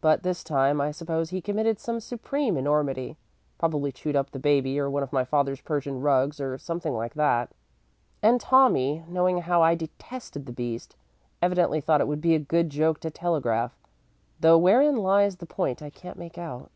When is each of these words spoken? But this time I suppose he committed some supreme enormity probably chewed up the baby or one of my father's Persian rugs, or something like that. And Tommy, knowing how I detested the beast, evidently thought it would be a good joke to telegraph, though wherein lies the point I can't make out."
But 0.00 0.24
this 0.24 0.42
time 0.42 0.80
I 0.80 0.90
suppose 0.90 1.30
he 1.30 1.40
committed 1.40 1.78
some 1.78 2.00
supreme 2.00 2.56
enormity 2.56 3.16
probably 3.58 3.92
chewed 3.92 4.16
up 4.16 4.32
the 4.32 4.40
baby 4.40 4.76
or 4.80 4.90
one 4.90 5.04
of 5.04 5.12
my 5.12 5.22
father's 5.22 5.60
Persian 5.60 6.00
rugs, 6.00 6.40
or 6.40 6.58
something 6.58 6.92
like 6.94 7.14
that. 7.14 7.52
And 8.24 8.40
Tommy, 8.40 9.04
knowing 9.06 9.38
how 9.42 9.62
I 9.62 9.76
detested 9.76 10.46
the 10.46 10.52
beast, 10.52 10.96
evidently 11.40 11.80
thought 11.80 12.00
it 12.00 12.08
would 12.08 12.20
be 12.20 12.34
a 12.34 12.40
good 12.40 12.70
joke 12.70 12.98
to 13.02 13.10
telegraph, 13.12 13.78
though 14.40 14.58
wherein 14.58 14.96
lies 14.96 15.36
the 15.36 15.46
point 15.46 15.80
I 15.80 15.90
can't 15.90 16.18
make 16.18 16.38
out." 16.38 16.68